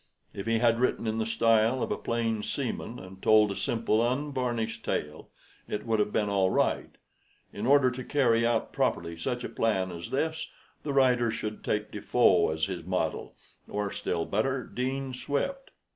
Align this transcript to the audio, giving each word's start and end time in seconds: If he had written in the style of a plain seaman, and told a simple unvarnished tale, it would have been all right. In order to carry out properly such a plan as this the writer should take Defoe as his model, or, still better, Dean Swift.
If 0.33 0.47
he 0.47 0.57
had 0.57 0.79
written 0.79 1.05
in 1.05 1.19
the 1.19 1.27
style 1.27 1.83
of 1.83 1.91
a 1.91 1.95
plain 1.95 2.41
seaman, 2.41 2.97
and 2.97 3.21
told 3.21 3.51
a 3.51 3.55
simple 3.55 4.01
unvarnished 4.03 4.83
tale, 4.83 5.29
it 5.67 5.85
would 5.85 5.99
have 5.99 6.11
been 6.11 6.27
all 6.27 6.49
right. 6.49 6.89
In 7.53 7.67
order 7.67 7.91
to 7.91 8.03
carry 8.03 8.43
out 8.43 8.73
properly 8.73 9.15
such 9.15 9.43
a 9.43 9.47
plan 9.49 9.91
as 9.91 10.09
this 10.09 10.49
the 10.81 10.91
writer 10.91 11.29
should 11.29 11.63
take 11.63 11.91
Defoe 11.91 12.49
as 12.49 12.65
his 12.65 12.83
model, 12.83 13.35
or, 13.69 13.91
still 13.91 14.25
better, 14.25 14.63
Dean 14.63 15.13
Swift. 15.13 15.69